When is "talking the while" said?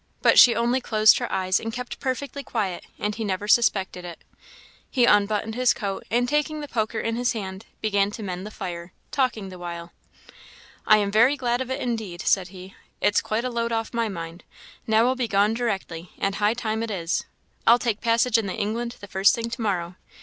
9.11-9.91